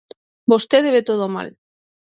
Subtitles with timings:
[0.51, 1.49] Vostede ve todo mal.